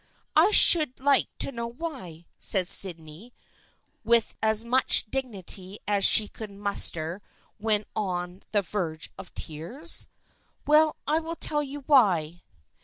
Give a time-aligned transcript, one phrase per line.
[0.35, 3.35] "I should like to know why," said Sydney,
[4.03, 7.21] witi* 1U THE FBIENDSHIP OF ANNE as much dignity as she could muster
[7.59, 10.07] when on the verge of tears."
[10.65, 12.41] Well, I will tell you why."